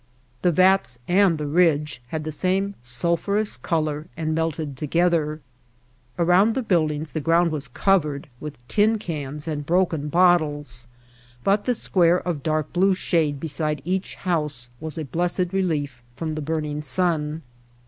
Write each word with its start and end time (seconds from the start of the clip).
The 0.41 0.51
vats 0.51 0.97
and 1.07 1.37
the 1.37 1.45
ridge 1.45 2.01
had 2.07 2.23
the 2.23 2.31
same 2.31 2.73
sulphurous 2.81 3.55
color, 3.55 4.07
and 4.17 4.33
melted 4.33 4.75
together. 4.75 5.41
Around 6.17 6.55
the 6.55 6.63
buildings 6.63 7.11
the 7.11 7.19
ground 7.19 7.51
was 7.51 7.67
covered 7.67 8.27
with 8.39 8.57
tin 8.67 8.97
cans 8.97 9.47
and 9.47 9.63
broken 9.63 10.07
bottles, 10.09 10.87
but 11.43 11.65
the 11.65 11.75
square 11.75 12.19
of 12.27 12.41
dark 12.41 12.73
blue 12.73 12.95
shade 12.95 13.39
beside 13.39 13.79
each 13.85 14.15
house 14.15 14.71
was 14.79 14.97
a 14.97 15.05
blessed 15.05 15.53
relief 15.53 16.01
from 16.15 16.33
the 16.33 16.41
burn 16.41 16.65
ing 16.65 16.81
sun. 16.81 17.43